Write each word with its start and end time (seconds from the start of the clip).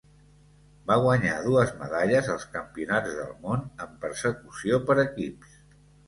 Va 0.91 0.95
guanyar 1.01 1.33
dues 1.41 1.73
medalles 1.81 2.29
als 2.35 2.45
Campionats 2.55 3.13
del 3.17 3.29
món 3.43 3.67
en 3.85 3.91
Persecució 4.05 4.81
per 4.89 4.97
equips. 5.05 5.53